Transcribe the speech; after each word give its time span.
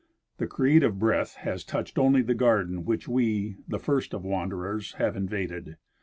The 0.39 0.47
creative 0.47 0.97
breath 0.97 1.35
has 1.35 1.63
touched 1.63 1.99
only 1.99 2.23
the 2.23 2.33
garden 2.33 2.85
which 2.85 3.07
we, 3.07 3.57
the 3.67 3.77
first 3.77 4.15
of 4.15 4.25
wanderers, 4.25 4.93
have 4.93 5.15
invaded. 5.15 5.77